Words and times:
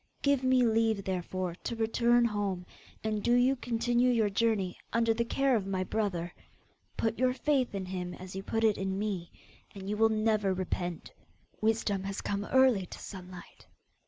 Give 0.23 0.41
me 0.43 0.63
leave, 0.65 1.03
therefore, 1.03 1.53
to 1.63 1.75
return 1.75 2.25
home, 2.25 2.65
and 3.03 3.21
do 3.21 3.35
you 3.35 3.55
continue 3.55 4.09
your 4.09 4.31
journey 4.31 4.79
under 4.91 5.13
the 5.13 5.23
care 5.23 5.55
of 5.55 5.67
my 5.67 5.83
brother. 5.83 6.33
Put 6.97 7.19
your 7.19 7.33
faith 7.33 7.75
in 7.75 7.85
him 7.85 8.15
as 8.15 8.35
you 8.35 8.41
put 8.41 8.63
it 8.63 8.79
in 8.79 8.97
me, 8.97 9.31
and 9.75 9.87
you 9.87 9.97
will 9.97 10.09
never 10.09 10.55
repent. 10.55 11.11
Wisdom 11.61 12.03
has 12.05 12.19
come 12.21 12.45
early 12.45 12.87
to 12.87 12.97
Sunlight. 12.97 13.67